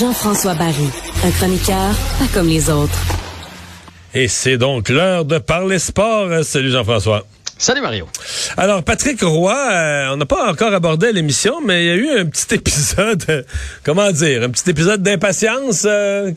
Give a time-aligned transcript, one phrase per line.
[0.00, 0.88] Jean-François Barry,
[1.22, 2.98] un chroniqueur pas comme les autres.
[4.14, 6.44] Et c'est donc l'heure de parler sport.
[6.44, 7.26] Salut Jean-François.
[7.58, 8.08] Salut Mario.
[8.56, 12.20] Alors Patrick Roy, euh, on n'a pas encore abordé l'émission, mais il y a eu
[12.20, 13.42] un petit épisode, euh,
[13.84, 16.32] comment dire, un petit épisode d'impatience euh,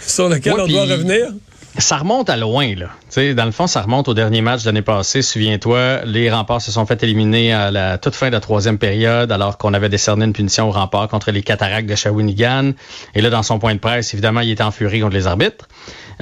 [0.00, 1.34] sur lequel on doit revenir
[1.78, 2.90] ça remonte à loin, là.
[3.34, 5.22] dans le fond, ça remonte au dernier match de l'année passée.
[5.22, 9.32] Souviens-toi, les remparts se sont fait éliminer à la toute fin de la troisième période,
[9.32, 12.72] alors qu'on avait décerné une punition aux remparts contre les cataractes de Shawinigan.
[13.14, 15.66] Et là, dans son point de presse, évidemment, il était en furie contre les arbitres.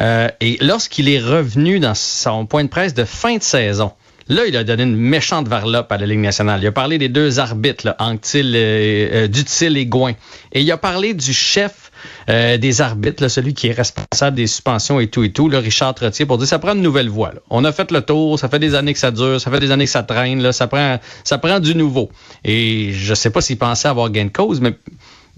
[0.01, 3.93] Euh, et lorsqu'il est revenu dans son point de presse de fin de saison,
[4.29, 6.61] Là, il a donné une méchante varlope à la Ligue nationale.
[6.63, 10.13] Il a parlé des deux arbitres, là, Anctil, euh, Dutil et Gouin.
[10.53, 11.91] Et il a parlé du chef
[12.29, 15.95] euh, des arbitres, celui qui est responsable des suspensions et tout et tout, le Richard
[15.95, 17.33] Trottier, pour dire ça prend une nouvelle voie.
[17.51, 19.71] On a fait le tour, ça fait des années que ça dure, ça fait des
[19.71, 22.11] années que ça traîne, là, ça prend ça prend du nouveau.
[22.45, 24.77] Et je sais pas s'il pensait avoir gain de cause, mais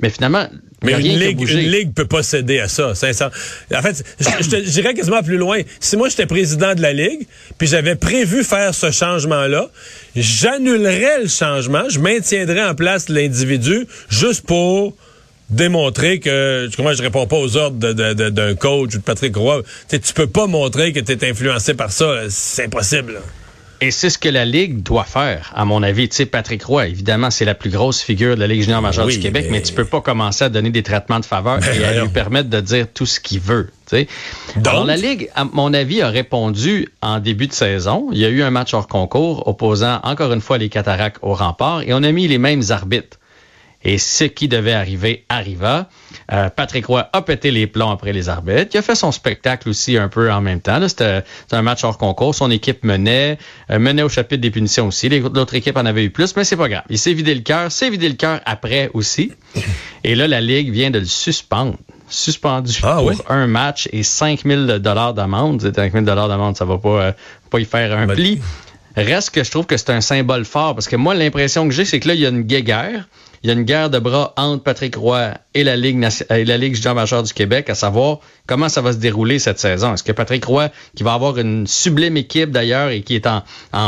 [0.00, 0.48] mais finalement,
[0.84, 2.90] mais une ligue, une ligue peut pas céder à ça.
[2.90, 5.60] En fait, je, dirais quasiment plus loin.
[5.80, 7.26] Si moi j'étais président de la ligue,
[7.58, 9.70] puis j'avais prévu faire ce changement-là,
[10.14, 14.94] j'annulerais le changement, je maintiendrais en place l'individu juste pour
[15.50, 19.62] démontrer que comment je réponds pas aux ordres d'un coach ou de Patrick Roy.
[19.88, 23.20] tu peux pas montrer que tu es influencé par ça, c'est impossible.
[23.80, 26.08] Et c'est ce que la Ligue doit faire, à mon avis.
[26.08, 29.06] Tu sais, Patrick Roy, évidemment, c'est la plus grosse figure de la Ligue junior majeure
[29.06, 29.62] du Québec, mais...
[29.62, 32.48] tu peux pas commencer à donner des traitements de faveur ben et à lui permettre
[32.48, 33.70] de dire tout ce qu'il veut.
[33.86, 34.08] Tu sais.
[34.64, 38.08] Alors, la Ligue, à mon avis, a répondu en début de saison.
[38.12, 41.34] Il y a eu un match hors concours opposant encore une fois les cataractes au
[41.34, 43.18] rempart et on a mis les mêmes arbitres.
[43.84, 45.88] Et ce qui devait arriver arriva.
[46.32, 48.70] Euh, Patrick Roy a pété les plombs après les arbitres.
[48.72, 50.80] Il a fait son spectacle aussi un peu en même temps.
[50.88, 52.34] C'était un match hors concours.
[52.34, 53.38] Son équipe menait,
[53.70, 55.08] euh, menait au chapitre des punitions aussi.
[55.08, 56.84] L'autre équipe en avait eu plus, mais c'est pas grave.
[56.88, 59.32] Il s'est vidé le cœur, s'est vidé le cœur après aussi.
[60.02, 61.76] Et là, la Ligue vient de le suspendre.
[62.08, 65.72] Suspendu ah pour un match et 5000 dollars d'amende.
[65.74, 67.12] 5000 dollars d'amende, ça va pas, euh,
[67.50, 68.40] pas y faire un pli.
[68.96, 71.84] Reste que je trouve que c'est un symbole fort parce que moi, l'impression que j'ai,
[71.84, 73.08] c'est que là, il y a une guéguerre
[73.44, 76.56] il y a une guerre de bras entre Patrick Roy et la Ligue, et la
[76.56, 79.92] Ligue junior majeure du Québec, à savoir comment ça va se dérouler cette saison.
[79.92, 83.42] Est-ce que Patrick Roy, qui va avoir une sublime équipe d'ailleurs et qui est en,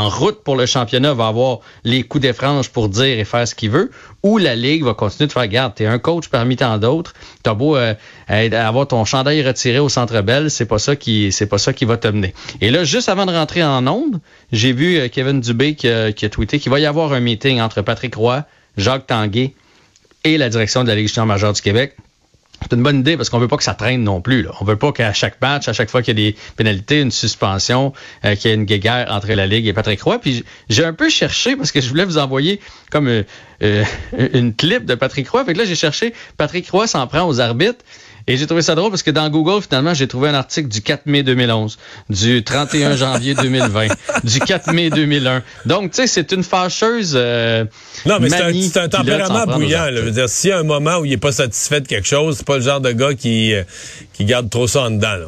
[0.09, 3.55] route pour le championnat, va avoir les coups des franges pour dire et faire ce
[3.55, 3.89] qu'il veut,
[4.21, 7.55] ou la Ligue va continuer de faire, garde, t'es un coach parmi tant d'autres, t'as
[7.55, 7.95] beau euh,
[8.27, 11.85] avoir ton chandail retiré au Centre Bell, c'est pas ça qui c'est pas ça qui
[11.85, 12.35] va te mener.
[12.61, 14.19] Et là, juste avant de rentrer en onde,
[14.51, 17.21] j'ai vu euh, Kevin Dubé qui a, qui a tweeté qu'il va y avoir un
[17.21, 18.45] meeting entre Patrick Roy,
[18.77, 19.53] Jacques Tanguay
[20.23, 21.95] et la direction de la Ligue majeure du Québec.
[22.63, 24.47] C'est une bonne idée parce qu'on veut pas que ça traîne non plus.
[24.59, 27.11] On veut pas qu'à chaque match, à chaque fois qu'il y a des pénalités, une
[27.11, 27.93] suspension,
[28.25, 30.19] euh, qu'il y ait une guéguerre entre la Ligue et Patrick Roy.
[30.19, 33.23] Puis j'ai un peu cherché parce que je voulais vous envoyer comme euh,
[33.61, 33.83] euh,
[34.33, 35.45] une clip de Patrick Roy.
[35.45, 37.85] Fait que là, j'ai cherché Patrick Roy s'en prend aux arbitres.
[38.29, 40.81] Et j'ai trouvé ça drôle parce que dans Google, finalement, j'ai trouvé un article du
[40.81, 41.77] 4 mai 2011,
[42.09, 43.87] du 31 janvier 2020,
[44.25, 45.43] du 4 mai 2001.
[45.65, 47.13] Donc, tu sais, c'est une fâcheuse.
[47.15, 47.63] Euh,
[48.05, 49.87] non, mais c'est un, tempérament bouillant.
[49.93, 52.07] Je veux dire, s'il y a un moment où il n'est pas satisfait de quelque
[52.07, 53.63] chose, c'est pas le genre de gars qui, euh,
[54.13, 55.15] qui garde trop ça en dedans.
[55.15, 55.27] Là.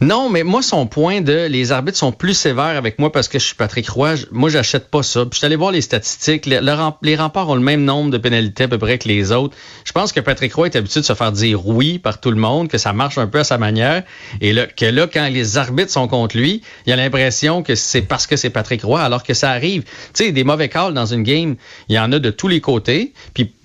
[0.00, 3.38] Non, mais moi, son point de les arbitres sont plus sévères avec moi parce que
[3.38, 5.20] je suis Patrick Roy, moi, j'achète pas ça.
[5.20, 6.46] Puis je suis allé voir les statistiques.
[6.46, 9.56] les remparts ont le même nombre de pénalités à peu près que les autres.
[9.84, 12.36] Je pense que Patrick Roy est habitué de se faire dire oui par tout le
[12.36, 14.02] monde, que ça marche un peu à sa manière.
[14.40, 18.02] Et là, que là, quand les arbitres sont contre lui, il a l'impression que c'est
[18.02, 19.82] parce que c'est Patrick Roy, alors que ça arrive.
[19.82, 21.56] Tu sais, des mauvais calls dans une game,
[21.88, 23.12] il y en a de tous les côtés.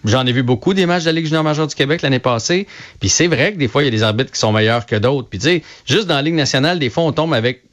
[0.05, 2.67] J'en ai vu beaucoup des matchs de la Ligue junior majeure du Québec l'année passée.
[2.99, 4.95] Puis c'est vrai que des fois, il y a des arbitres qui sont meilleurs que
[4.95, 5.27] d'autres.
[5.29, 7.63] Puis tu sais, juste dans la Ligue nationale, des fois, on tombe avec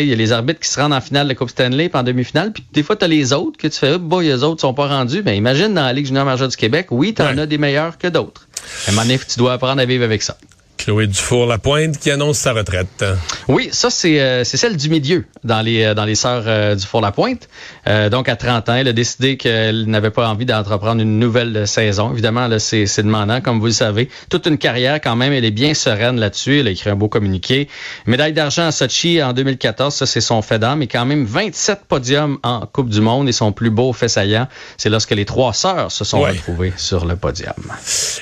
[0.00, 2.02] il y a les arbitres qui se rendent en finale de Coupe Stanley puis en
[2.02, 4.60] demi-finale, puis des fois, tu as les autres que tu fais, oh, boy, les autres
[4.60, 5.22] sont pas rendus.
[5.22, 7.98] Ben, imagine dans la Ligue junior majeure du Québec, oui, tu en as des meilleurs
[7.98, 8.48] que d'autres.
[8.94, 10.36] Donné, tu dois apprendre à vivre avec ça.
[10.84, 13.02] Chloé Dufour-Lapointe qui annonce sa retraite.
[13.48, 17.48] Oui, ça, c'est euh, celle du milieu dans les, euh, dans les sœurs euh, Dufour-Lapointe.
[17.86, 21.66] Euh, donc, à 30 ans, elle a décidé qu'elle n'avait pas envie d'entreprendre une nouvelle
[21.66, 22.12] saison.
[22.12, 24.10] Évidemment, là, c'est demandant, comme vous le savez.
[24.28, 26.60] Toute une carrière, quand même, elle est bien sereine là-dessus.
[26.60, 27.68] Elle a écrit un beau communiqué.
[28.04, 30.82] Médaille d'argent à Sochi en 2014, ça, c'est son fait d'âme.
[30.82, 33.26] Et quand même 27 podiums en Coupe du Monde.
[33.26, 37.06] Et son plus beau fait saillant, c'est lorsque les trois sœurs se sont retrouvées sur
[37.06, 37.54] le podium.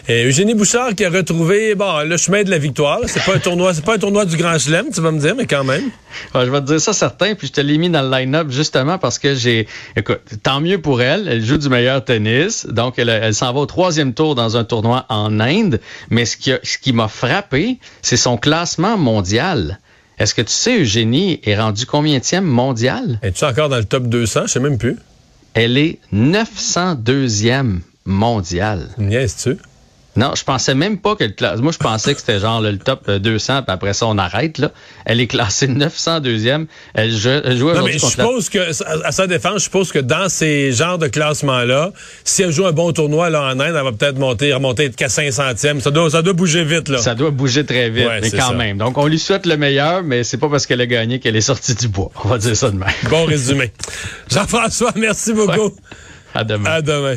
[0.07, 3.01] Et Eugénie Bouchard qui a retrouvé bon, le chemin de la victoire.
[3.07, 5.35] C'est pas un tournoi, c'est pas un tournoi du Grand Chelem, tu vas me dire,
[5.35, 5.91] mais quand même.
[6.35, 8.99] je vais te dire ça certain, puis je te l'ai mis dans le line-up justement
[8.99, 9.67] parce que j'ai,
[9.97, 11.27] écoute, tant mieux pour elle.
[11.29, 15.07] Elle joue du meilleur tennis, donc elle, s'en va au troisième tour dans un tournoi
[15.09, 15.81] en Inde.
[16.11, 19.79] Mais ce qui, ce qui m'a frappé, c'est son classement mondial.
[20.19, 23.19] Est-ce que tu sais, Eugénie est rendue combienième mondial?
[23.23, 24.43] Es-tu encore dans le top 200?
[24.43, 24.97] Je sais même plus.
[25.55, 28.89] Elle est 902e mondiale.
[28.99, 29.57] Niaise-tu?
[30.15, 31.61] Non, je pensais même pas que le classe.
[31.61, 34.59] Moi, je pensais que c'était genre le top 200, puis après ça, on arrête.
[34.59, 34.71] Là.
[35.07, 36.67] Elle est classée 902e.
[36.93, 38.59] Elle, joue, elle joue non, mais je suppose que,
[39.07, 41.93] à sa défense, je suppose que dans ces genres de classements-là,
[42.25, 45.07] si elle joue un bon tournoi là, en Inde, elle va peut-être monter, remonter qu'à
[45.07, 45.81] 500e.
[45.81, 46.91] Ça doit, ça doit bouger vite.
[46.91, 46.99] là.
[46.99, 48.77] Ça doit bouger très vite, mais quand même.
[48.77, 51.41] Donc, on lui souhaite le meilleur, mais c'est pas parce qu'elle a gagné qu'elle est
[51.41, 52.11] sortie du bois.
[52.23, 52.89] On va dire ça de même.
[53.09, 53.73] Bon résumé.
[54.31, 55.75] Jean-François, merci beaucoup.
[56.35, 56.71] À demain.
[56.71, 57.17] À demain.